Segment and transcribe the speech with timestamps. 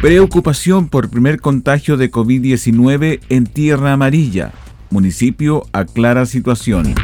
[0.00, 4.52] Preocupación por primer contagio de COVID-19 en Tierra Amarilla.
[4.90, 6.94] Municipio aclara situación.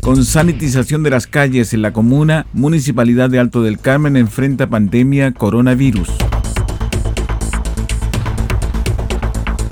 [0.00, 5.32] Con sanitización de las calles en la comuna, Municipalidad de Alto del Carmen enfrenta pandemia
[5.32, 6.08] coronavirus.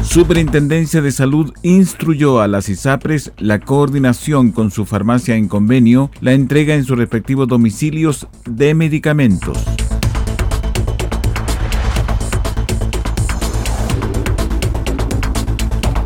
[0.03, 6.33] Superintendencia de Salud instruyó a las ISAPRES la coordinación con su farmacia en convenio, la
[6.33, 9.65] entrega en sus respectivos domicilios de medicamentos.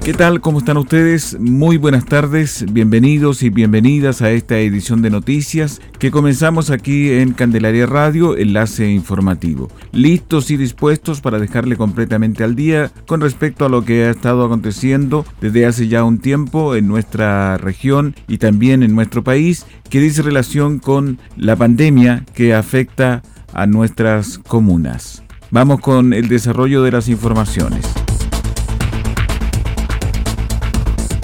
[0.05, 0.41] ¿Qué tal?
[0.41, 1.39] ¿Cómo están ustedes?
[1.39, 7.35] Muy buenas tardes, bienvenidos y bienvenidas a esta edición de noticias que comenzamos aquí en
[7.35, 9.71] Candelaria Radio, enlace informativo.
[9.93, 14.45] Listos y dispuestos para dejarle completamente al día con respecto a lo que ha estado
[14.45, 20.01] aconteciendo desde hace ya un tiempo en nuestra región y también en nuestro país, que
[20.01, 25.23] dice relación con la pandemia que afecta a nuestras comunas.
[25.53, 27.87] Vamos con el desarrollo de las informaciones.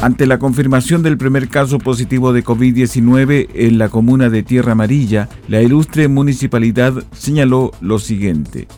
[0.00, 5.28] Ante la confirmación del primer caso positivo de COVID-19 en la comuna de Tierra Amarilla,
[5.48, 8.68] la ilustre municipalidad señaló lo siguiente.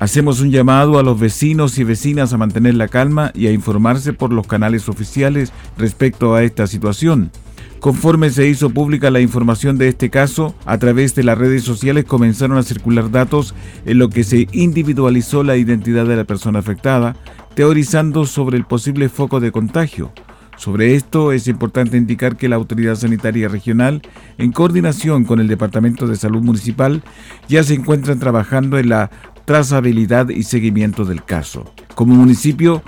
[0.00, 4.14] Hacemos un llamado a los vecinos y vecinas a mantener la calma y a informarse
[4.14, 7.30] por los canales oficiales respecto a esta situación.
[7.78, 12.06] Conforme se hizo pública la información de este caso, a través de las redes sociales
[12.06, 17.16] comenzaron a circular datos en lo que se individualizó la identidad de la persona afectada,
[17.54, 20.10] teorizando sobre el posible foco de contagio.
[20.56, 24.02] Sobre esto es importante indicar que la Autoridad Sanitaria Regional,
[24.38, 27.02] en coordinación con el Departamento de Salud Municipal,
[27.48, 29.10] ya se encuentran trabajando en la
[29.44, 31.72] trazabilidad y seguimiento del caso.
[31.94, 32.82] Como municipio,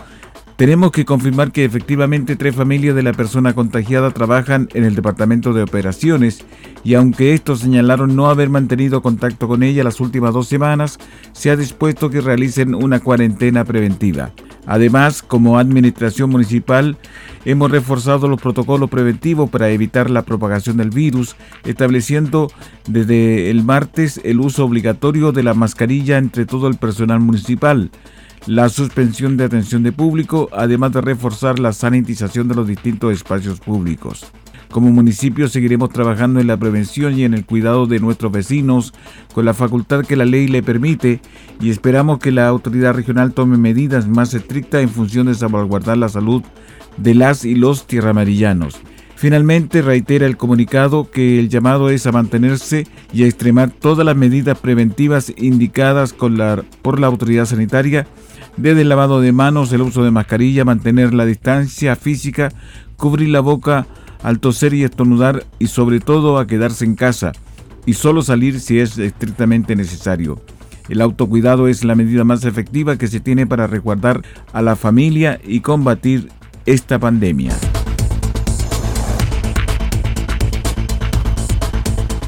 [0.56, 5.52] tenemos que confirmar que efectivamente tres familias de la persona contagiada trabajan en el Departamento
[5.52, 6.44] de Operaciones
[6.82, 10.98] y aunque estos señalaron no haber mantenido contacto con ella las últimas dos semanas,
[11.32, 14.32] se ha dispuesto que realicen una cuarentena preventiva.
[14.66, 16.96] Además, como administración municipal,
[17.44, 22.50] hemos reforzado los protocolos preventivos para evitar la propagación del virus, estableciendo
[22.88, 27.90] desde el martes el uso obligatorio de la mascarilla entre todo el personal municipal,
[28.46, 33.60] la suspensión de atención de público, además de reforzar la sanitización de los distintos espacios
[33.60, 34.26] públicos.
[34.70, 38.92] Como municipio seguiremos trabajando en la prevención y en el cuidado de nuestros vecinos
[39.32, 41.20] con la facultad que la ley le permite
[41.60, 46.08] y esperamos que la autoridad regional tome medidas más estrictas en función de salvaguardar la
[46.08, 46.42] salud
[46.96, 48.80] de las y los tierramarillanos.
[49.16, 54.14] Finalmente, reitera el comunicado que el llamado es a mantenerse y a extremar todas las
[54.14, 58.06] medidas preventivas indicadas por la autoridad sanitaria,
[58.58, 62.52] desde el lavado de manos, el uso de mascarilla, mantener la distancia física,
[62.96, 63.86] cubrir la boca
[64.22, 67.32] al toser y estornudar y sobre todo a quedarse en casa
[67.86, 70.42] y solo salir si es estrictamente necesario.
[70.90, 74.22] El autocuidado es la medida más efectiva que se tiene para resguardar
[74.52, 76.28] a la familia y combatir
[76.66, 77.56] esta pandemia.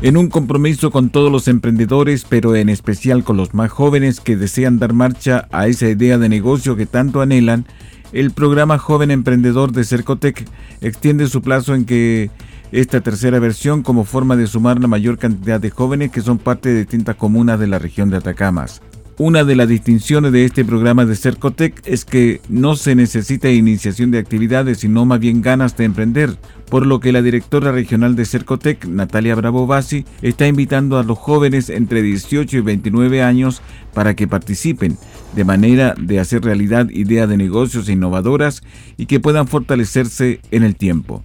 [0.00, 4.36] En un compromiso con todos los emprendedores, pero en especial con los más jóvenes que
[4.36, 7.66] desean dar marcha a esa idea de negocio que tanto anhelan,
[8.12, 10.48] el programa Joven Emprendedor de Cercotec
[10.80, 12.30] extiende su plazo en que
[12.71, 16.68] esta tercera versión como forma de sumar la mayor cantidad de jóvenes que son parte
[16.68, 18.80] de distintas comunas de la región de Atacamas.
[19.20, 24.12] Una de las distinciones de este programa de Cercotec es que no se necesita iniciación
[24.12, 26.36] de actividades, sino más bien ganas de emprender,
[26.70, 31.18] por lo que la directora regional de Cercotec, Natalia Bravo Bassi, está invitando a los
[31.18, 33.60] jóvenes entre 18 y 29 años
[33.92, 34.97] para que participen,
[35.34, 38.62] de manera de hacer realidad ideas de negocios innovadoras
[38.97, 41.24] y que puedan fortalecerse en el tiempo.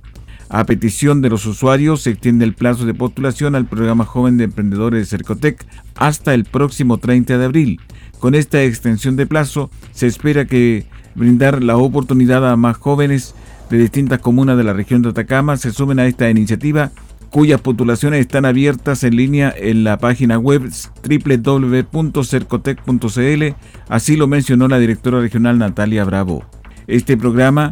[0.54, 4.44] A petición de los usuarios se extiende el plazo de postulación al programa Joven de
[4.44, 5.66] Emprendedores de Cercotec
[5.96, 7.82] hasta el próximo 30 de abril.
[8.20, 10.86] Con esta extensión de plazo se espera que
[11.16, 13.34] brindar la oportunidad a más jóvenes
[13.72, 16.92] de distintas comunas de la región de Atacama se sumen a esta iniciativa
[17.32, 20.70] cuyas postulaciones están abiertas en línea en la página web
[21.02, 23.44] www.cercotec.cl,
[23.90, 26.46] así lo mencionó la directora regional Natalia Bravo.
[26.86, 27.72] Este programa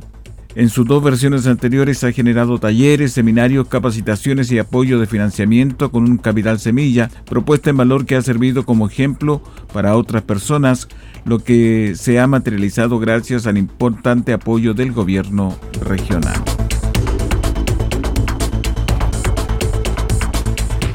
[0.56, 6.04] en sus dos versiones anteriores ha generado talleres, seminarios, capacitaciones y apoyo de financiamiento con
[6.04, 9.42] un capital semilla, propuesta en valor que ha servido como ejemplo
[9.74, 10.88] para otras personas,
[11.26, 16.42] lo que se ha materializado gracias al importante apoyo del gobierno regional.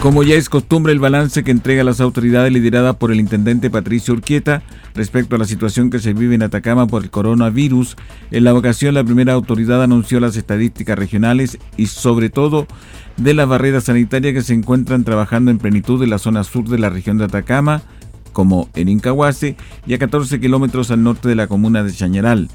[0.00, 4.14] Como ya es costumbre, el balance que entrega las autoridades liderada por el intendente Patricio
[4.14, 4.62] Urquieta
[4.94, 7.96] respecto a la situación que se vive en Atacama por el coronavirus,
[8.30, 12.66] en la ocasión la primera autoridad anunció las estadísticas regionales y sobre todo
[13.16, 16.78] de las barreras sanitarias que se encuentran trabajando en plenitud en la zona sur de
[16.78, 17.82] la región de Atacama,
[18.32, 19.56] como en Incahuase
[19.86, 22.48] y a 14 kilómetros al norte de la comuna de Chañaral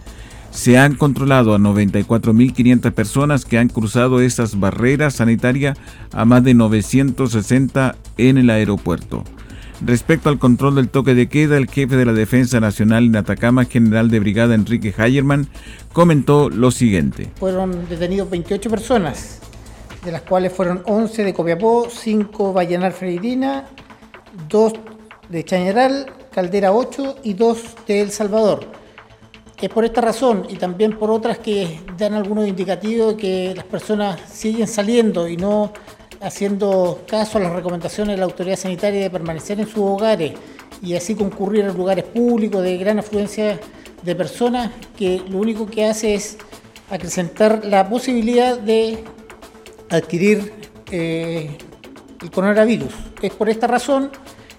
[0.52, 5.78] se han controlado a 94.500 personas que han cruzado esas barreras sanitarias
[6.12, 9.24] a más de 960 en el aeropuerto.
[9.84, 13.66] Respecto al control del toque de queda, el jefe de la Defensa Nacional en Atacama,
[13.66, 15.48] general de brigada Enrique Hayerman,
[15.92, 17.32] comentó lo siguiente.
[17.40, 19.40] Fueron detenidos 28 personas,
[20.06, 23.66] de las cuales fueron 11 de Copiapó, 5 Vallenar Freirina,
[24.50, 24.74] 2
[25.30, 28.81] de Chañaral, Caldera 8 y 2 de El Salvador
[29.68, 33.66] es por esta razón y también por otras que dan algunos indicativos de que las
[33.66, 35.72] personas siguen saliendo y no
[36.22, 40.34] haciendo caso a las recomendaciones de la autoridad sanitaria de permanecer en sus hogares
[40.82, 43.60] y así concurrir a lugares públicos de gran afluencia
[44.02, 46.38] de personas, que lo único que hace es
[46.90, 49.04] acrecentar la posibilidad de
[49.90, 50.54] adquirir
[50.92, 51.58] eh,
[52.22, 52.94] el coronavirus.
[53.22, 54.12] Es por esta razón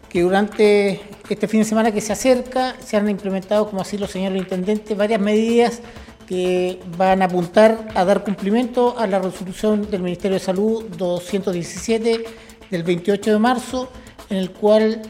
[0.08, 1.00] que durante
[1.32, 4.42] este fin de semana que se acerca se han implementado, como así lo señaló el
[4.42, 5.80] intendente, varias medidas
[6.26, 12.24] que van a apuntar a dar cumplimiento a la resolución del Ministerio de Salud 217
[12.70, 13.88] del 28 de marzo,
[14.30, 15.02] en el cual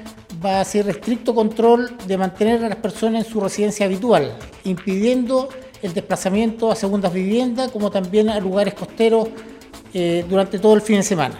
[0.45, 4.35] va a ser estricto control de mantener a las personas en su residencia habitual,
[4.65, 5.49] impidiendo
[5.83, 9.29] el desplazamiento a segundas viviendas como también a lugares costeros
[9.93, 11.39] eh, durante todo el fin de semana.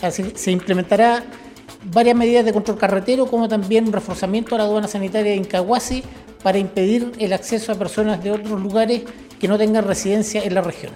[0.00, 1.22] Así se implementará
[1.84, 6.02] varias medidas de control carretero, como también un reforzamiento a la aduana sanitaria de Incahuasi
[6.42, 9.02] para impedir el acceso a personas de otros lugares
[9.38, 10.92] que no tengan residencia en la región.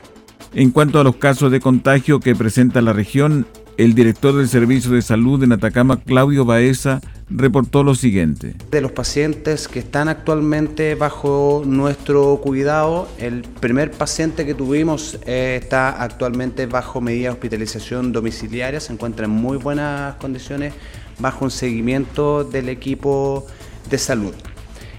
[0.55, 4.93] En cuanto a los casos de contagio que presenta la región, el director del Servicio
[4.93, 8.55] de Salud en Atacama, Claudio Baeza, reportó lo siguiente.
[8.71, 15.59] De los pacientes que están actualmente bajo nuestro cuidado, el primer paciente que tuvimos eh,
[15.63, 20.75] está actualmente bajo medida de hospitalización domiciliaria, se encuentra en muy buenas condiciones,
[21.19, 23.47] bajo un seguimiento del equipo
[23.91, 24.35] de salud.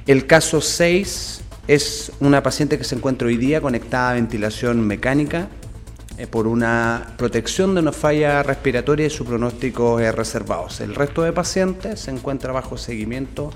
[0.08, 5.48] El caso 6 es una paciente que se encuentra hoy día conectada a ventilación mecánica,
[6.30, 10.68] por una protección de una falla respiratoria y su pronóstico es reservado.
[10.80, 13.52] El resto de pacientes se encuentra bajo seguimiento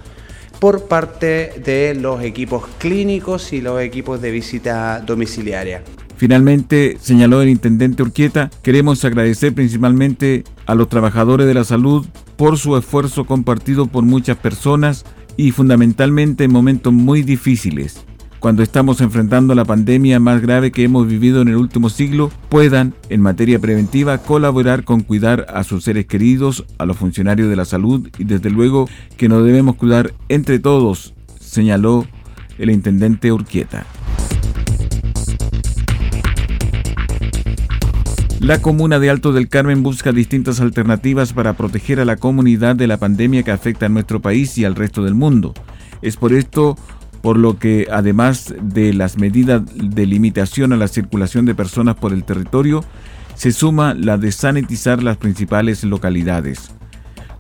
[0.60, 5.84] por parte de los equipos clínicos y los equipos de visita domiciliaria.
[6.18, 12.58] Finalmente, señaló el intendente Urquieta, queremos agradecer principalmente a los trabajadores de la salud por
[12.58, 15.06] su esfuerzo compartido por muchas personas
[15.38, 18.04] y fundamentalmente en momentos muy difíciles
[18.40, 22.94] cuando estamos enfrentando la pandemia más grave que hemos vivido en el último siglo, puedan,
[23.10, 27.66] en materia preventiva, colaborar con cuidar a sus seres queridos, a los funcionarios de la
[27.66, 28.88] salud y desde luego
[29.18, 32.08] que nos debemos cuidar entre todos, señaló
[32.58, 33.86] el intendente Urquieta.
[38.40, 42.88] La comuna de Alto del Carmen busca distintas alternativas para proteger a la comunidad de
[42.88, 45.54] la pandemia que afecta a nuestro país y al resto del mundo.
[46.02, 46.78] Es por esto
[47.22, 52.14] por lo que además de las medidas de limitación a la circulación de personas por
[52.14, 52.84] el territorio,
[53.36, 56.72] se suma la de sanitizar las principales localidades.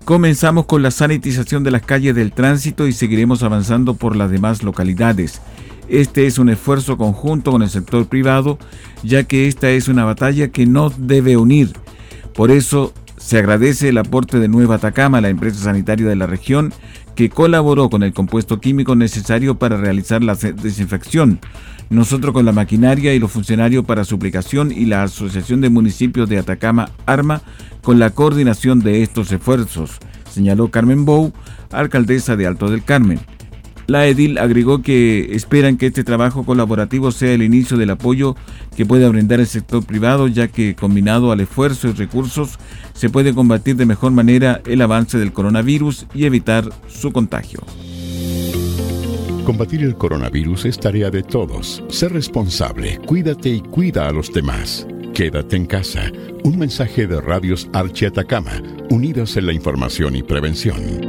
[0.06, 4.64] Comenzamos con la sanitización de las calles del tránsito y seguiremos avanzando por las demás
[4.64, 5.42] localidades.
[5.88, 8.58] Este es un esfuerzo conjunto con el sector privado,
[9.04, 11.74] ya que esta es una batalla que no debe unir.
[12.34, 16.74] Por eso se agradece el aporte de Nueva Atacama, la empresa sanitaria de la región,
[17.28, 21.42] colaboró con el compuesto químico necesario para realizar la desinfección.
[21.90, 26.30] Nosotros con la maquinaria y los funcionarios para su aplicación y la Asociación de Municipios
[26.30, 27.42] de Atacama Arma
[27.82, 29.98] con la coordinación de estos esfuerzos,
[30.30, 31.34] señaló Carmen Bou,
[31.72, 33.20] alcaldesa de Alto del Carmen.
[33.90, 38.36] La edil agregó que esperan que este trabajo colaborativo sea el inicio del apoyo
[38.78, 42.60] que pueda brindar el sector privado, ya que combinado al esfuerzo y recursos
[42.94, 47.62] se puede combatir de mejor manera el avance del coronavirus y evitar su contagio.
[49.44, 51.84] Combatir el coronavirus es tarea de todos.
[51.90, 54.86] Sé responsable, cuídate y cuida a los demás.
[55.16, 56.12] Quédate en casa.
[56.44, 61.09] Un mensaje de Radios Archi Atacama, unidos en la información y prevención.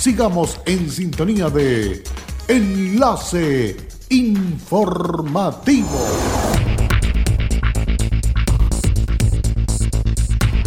[0.00, 2.02] sigamos en sintonía de
[2.48, 3.76] Enlace
[4.08, 5.86] Informativo.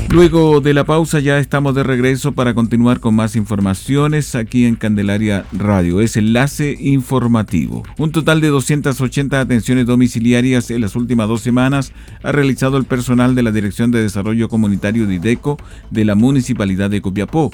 [0.10, 4.76] Luego de la pausa ya estamos de regreso para continuar con más informaciones aquí en
[4.76, 6.00] Candelaria Radio.
[6.02, 7.82] Es enlace informativo.
[7.98, 13.34] Un total de 280 atenciones domiciliarias en las últimas dos semanas ha realizado el personal
[13.34, 15.58] de la Dirección de Desarrollo Comunitario de IDECO
[15.90, 17.50] de la Municipalidad de Copiapó.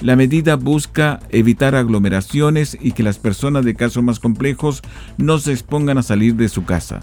[0.00, 4.80] La medida busca evitar aglomeraciones y que las personas de casos más complejos
[5.18, 7.02] no se expongan a salir de su casa.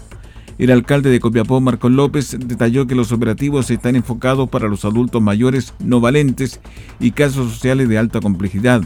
[0.58, 5.22] El alcalde de Copiapó, Marco López, detalló que los operativos están enfocados para los adultos
[5.22, 6.60] mayores no valentes
[6.98, 8.82] y casos sociales de alta complejidad.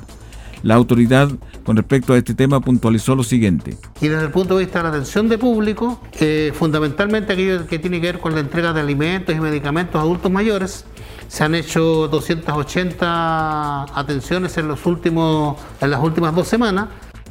[0.62, 1.30] La autoridad,
[1.64, 3.78] con respecto a este tema, puntualizó lo siguiente.
[4.02, 7.78] Y desde el punto de vista de la atención de público, eh, fundamentalmente aquello que
[7.78, 10.84] tiene que ver con la entrega de alimentos y medicamentos a adultos mayores,
[11.32, 16.88] se han hecho 280 atenciones en, los últimos, en las últimas dos semanas.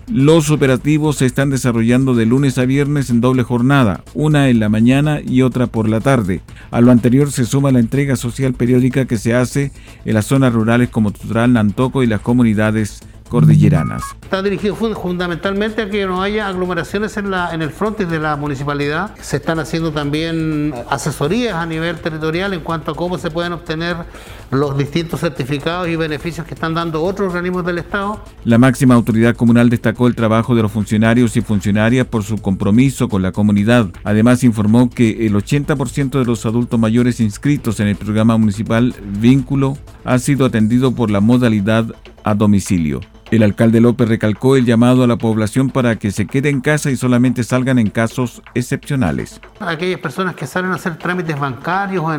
[0.07, 4.69] Los operativos se están desarrollando de lunes a viernes en doble jornada, una en la
[4.69, 6.41] mañana y otra por la tarde.
[6.71, 9.71] A lo anterior se suma la entrega social periódica que se hace
[10.03, 14.03] en las zonas rurales como Tutral, Nantoco y las comunidades cordilleranas.
[14.21, 18.35] Está dirigido fundamentalmente a que no haya aglomeraciones en, la, en el frontis de la
[18.35, 19.15] municipalidad.
[19.21, 23.95] Se están haciendo también asesorías a nivel territorial en cuanto a cómo se pueden obtener
[24.51, 28.21] los distintos certificados y beneficios que están dando otros organismos del Estado.
[28.43, 33.07] La máxima autoridad comunal destacó el trabajo de los funcionarios y funcionarias por su compromiso
[33.07, 33.87] con la comunidad.
[34.03, 39.77] Además informó que el 80% de los adultos mayores inscritos en el programa municipal Vínculo
[40.03, 41.85] ha sido atendido por la modalidad
[42.23, 42.99] a domicilio.
[43.31, 46.91] El alcalde López recalcó el llamado a la población para que se quede en casa
[46.91, 49.39] y solamente salgan en casos excepcionales.
[49.61, 52.13] Aquellas personas que salen a hacer trámites bancarios o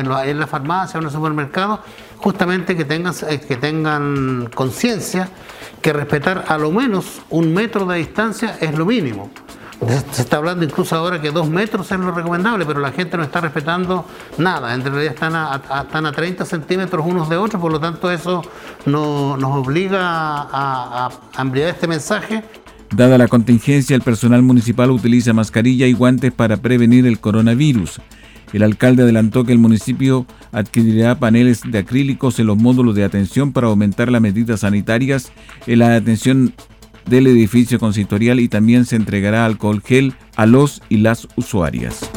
[0.00, 1.84] en, la, farmacia o en el supermercado,
[2.16, 5.28] justamente que tengan, eh, que tengan conciencia
[5.80, 9.30] que respetar a lo menos un metro de distancia es lo mínimo.
[10.10, 13.22] Se está hablando incluso ahora que dos metros es lo recomendable, pero la gente no
[13.22, 14.06] está respetando
[14.38, 14.74] nada.
[14.74, 18.42] En realidad están a, están a 30 centímetros unos de otros, por lo tanto eso
[18.86, 22.42] nos obliga a, a ampliar este mensaje.
[22.94, 28.00] Dada la contingencia, el personal municipal utiliza mascarilla y guantes para prevenir el coronavirus.
[28.52, 33.52] El alcalde adelantó que el municipio adquirirá paneles de acrílicos en los módulos de atención
[33.52, 35.32] para aumentar las medidas sanitarias
[35.66, 36.54] en la atención
[37.06, 42.08] del edificio consistorial y también se entregará alcohol gel a los y las usuarias.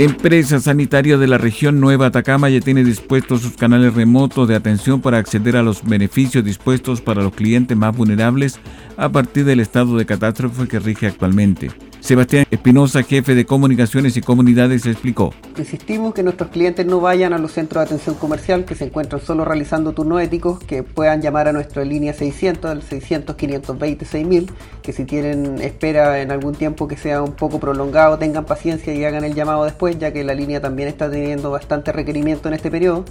[0.00, 5.02] Empresa Sanitaria de la región Nueva Atacama ya tiene dispuestos sus canales remotos de atención
[5.02, 8.58] para acceder a los beneficios dispuestos para los clientes más vulnerables
[8.96, 11.70] a partir del estado de catástrofe que rige actualmente.
[12.00, 15.32] Sebastián Espinosa, jefe de comunicaciones y comunidades, explicó.
[15.58, 19.20] Insistimos que nuestros clientes no vayan a los centros de atención comercial que se encuentran
[19.20, 24.50] solo realizando turnos éticos, que puedan llamar a nuestra línea 600, al 600 520 6000,
[24.82, 29.04] que si tienen espera en algún tiempo que sea un poco prolongado, tengan paciencia y
[29.04, 32.70] hagan el llamado después, ya que la línea también está teniendo bastante requerimiento en este
[32.70, 33.04] periodo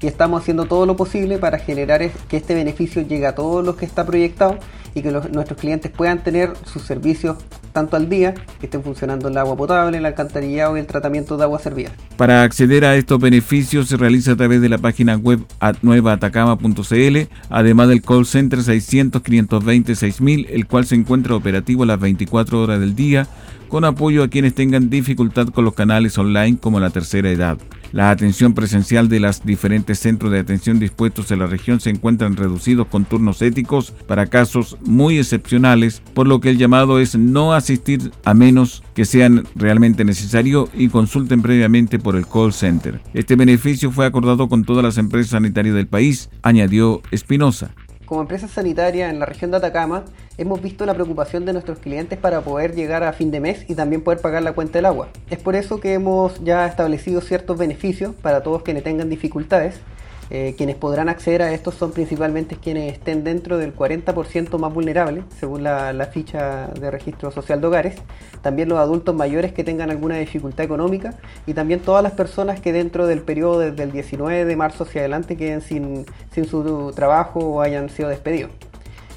[0.00, 3.76] y estamos haciendo todo lo posible para generar que este beneficio llegue a todos los
[3.76, 4.58] que está proyectado
[4.96, 7.36] y que nuestros clientes puedan tener sus servicios
[7.72, 11.42] tanto al día, que estén funcionando el agua potable, el alcantarillado y el tratamiento de
[11.42, 11.90] agua servida.
[12.16, 15.40] Para acceder a estos beneficios se realiza a través de la página web
[15.82, 17.18] nuevaatacama.cl,
[17.50, 22.80] además del call center 600 520 6000, el cual se encuentra operativo las 24 horas
[22.80, 23.28] del día
[23.68, 27.58] con apoyo a quienes tengan dificultad con los canales online como la tercera edad.
[27.92, 32.36] La atención presencial de los diferentes centros de atención dispuestos en la región se encuentran
[32.36, 37.52] reducidos con turnos éticos para casos muy excepcionales, por lo que el llamado es no
[37.54, 43.00] asistir a menos que sean realmente necesario y consulten previamente por el call center.
[43.14, 47.74] Este beneficio fue acordado con todas las empresas sanitarias del país, añadió Espinosa.
[48.06, 50.04] Como empresa sanitaria en la región de Atacama,
[50.38, 53.74] hemos visto la preocupación de nuestros clientes para poder llegar a fin de mes y
[53.74, 55.08] también poder pagar la cuenta del agua.
[55.28, 59.80] Es por eso que hemos ya establecido ciertos beneficios para todos quienes tengan dificultades
[60.28, 65.22] eh, quienes podrán acceder a estos son principalmente quienes estén dentro del 40% más vulnerable,
[65.38, 67.96] según la, ficha de registro social de hogares,
[68.42, 71.14] también los adultos mayores que tengan alguna dificultad económica
[71.46, 75.02] y también todas las personas que dentro del periodo desde el 19 de marzo hacia
[75.02, 78.50] adelante queden sin, su trabajo o hayan sido despedidos.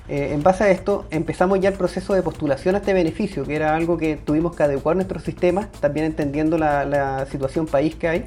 [0.07, 3.55] Eh, en base a esto, empezamos ya el proceso de postulación a este beneficio, que
[3.55, 8.25] era algo que tuvimos que adecuar nuestro sistema, también entendiendo la situación país que hay.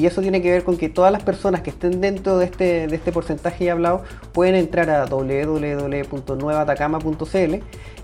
[0.00, 2.86] Y eso tiene que ver con que todas las personas que estén dentro de este,
[2.86, 4.02] de este porcentaje ya hablado
[4.32, 7.54] pueden entrar a www.nuevatacama.cl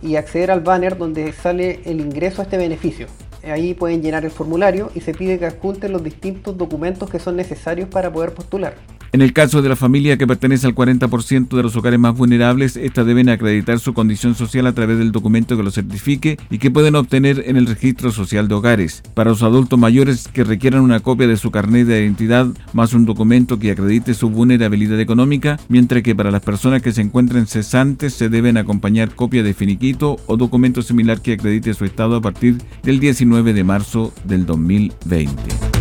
[0.03, 3.07] y acceder al banner donde sale el ingreso a este beneficio.
[3.45, 7.37] Ahí pueden llenar el formulario y se pide que adjunten los distintos documentos que son
[7.37, 8.75] necesarios para poder postular.
[9.13, 12.77] En el caso de la familia que pertenece al 40% de los hogares más vulnerables,
[12.77, 16.71] estas deben acreditar su condición social a través del documento que lo certifique y que
[16.71, 19.03] pueden obtener en el registro social de hogares.
[19.15, 23.07] Para los adultos mayores que requieran una copia de su carnet de identidad más un
[23.07, 28.15] documento que acredite su vulnerabilidad económica, mientras que para las personas que se encuentren cesantes
[28.15, 32.57] se deben acompañar copia de finiquito o documento similar que acredite su estado a partir
[32.83, 35.76] del 19 de marzo del 2020.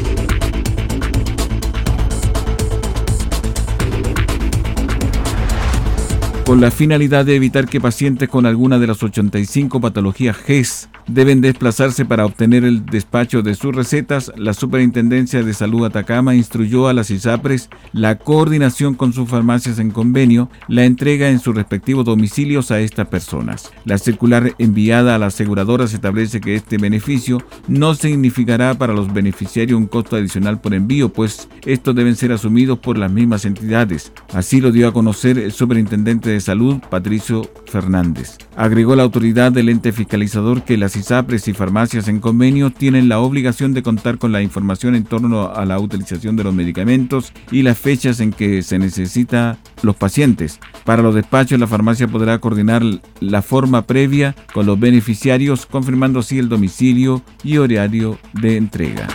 [6.46, 11.42] Con la finalidad de evitar que pacientes con alguna de las 85 patologías GES deben
[11.42, 16.94] desplazarse para obtener el despacho de sus recetas, la Superintendencia de Salud Atacama instruyó a
[16.94, 22.72] las ISAPRES la coordinación con sus farmacias en convenio, la entrega en sus respectivos domicilios
[22.72, 23.72] a estas personas.
[23.86, 29.78] La circular enviada a las aseguradoras establece que este beneficio no significará para los beneficiarios
[29.78, 34.12] un costo adicional por envío, pues estos deben ser asumidos por las mismas entidades.
[34.34, 38.38] Así lo dio a conocer el superintendente de Salud, Patricio Fernández.
[38.56, 43.20] Agregó la autoridad del ente fiscalizador que las ISAPRES y farmacias en convenio tienen la
[43.20, 47.62] obligación de contar con la información en torno a la utilización de los medicamentos y
[47.62, 50.60] las fechas en que se necesita los pacientes.
[50.84, 52.84] Para los despachos, la farmacia podrá coordinar
[53.20, 59.08] la forma previa con los beneficiarios, confirmando así el domicilio y horario de entrega.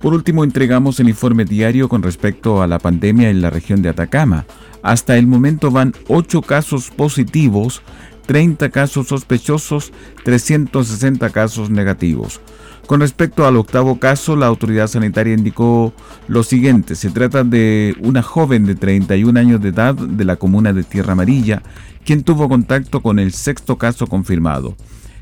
[0.00, 3.88] Por último, entregamos el informe diario con respecto a la pandemia en la región de
[3.88, 4.46] Atacama.
[4.82, 7.82] Hasta el momento van 8 casos positivos,
[8.26, 9.92] 30 casos sospechosos,
[10.24, 12.40] 360 casos negativos.
[12.86, 15.92] Con respecto al octavo caso, la autoridad sanitaria indicó
[16.26, 16.94] lo siguiente.
[16.94, 21.12] Se trata de una joven de 31 años de edad de la comuna de Tierra
[21.12, 21.62] Amarilla,
[22.04, 24.74] quien tuvo contacto con el sexto caso confirmado.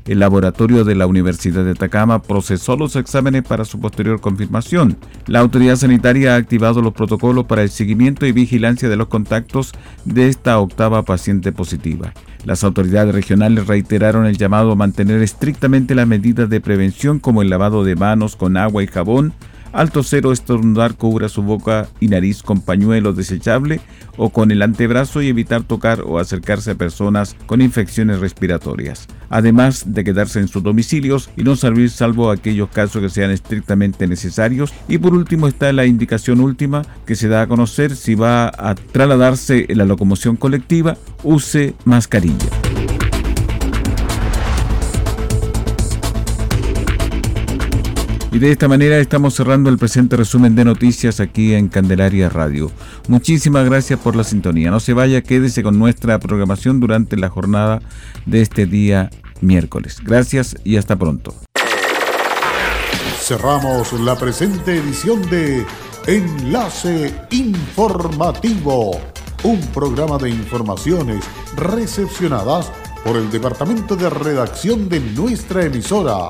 [0.07, 4.97] El laboratorio de la Universidad de Atacama procesó los exámenes para su posterior confirmación.
[5.27, 9.73] La autoridad sanitaria ha activado los protocolos para el seguimiento y vigilancia de los contactos
[10.05, 12.13] de esta octava paciente positiva.
[12.45, 17.49] Las autoridades regionales reiteraron el llamado a mantener estrictamente las medidas de prevención como el
[17.49, 19.33] lavado de manos con agua y jabón,
[19.73, 23.81] Alto cero estornudar cubra su boca y nariz con pañuelo desechable
[24.17, 29.07] o con el antebrazo y evitar tocar o acercarse a personas con infecciones respiratorias.
[29.29, 34.07] Además de quedarse en sus domicilios y no salir salvo aquellos casos que sean estrictamente
[34.07, 34.73] necesarios.
[34.87, 38.75] Y por último está la indicación última que se da a conocer si va a
[38.75, 42.47] trasladarse en la locomoción colectiva, use mascarilla.
[48.31, 52.71] Y de esta manera estamos cerrando el presente resumen de noticias aquí en Candelaria Radio.
[53.07, 54.69] Muchísimas gracias por la sintonía.
[54.69, 57.81] No se vaya, quédese con nuestra programación durante la jornada
[58.25, 59.09] de este día
[59.39, 59.99] miércoles.
[60.03, 61.33] Gracias y hasta pronto.
[63.19, 65.65] Cerramos la presente edición de
[66.05, 68.99] Enlace Informativo,
[69.43, 71.23] un programa de informaciones
[71.55, 72.71] recepcionadas
[73.05, 76.29] por el Departamento de Redacción de nuestra emisora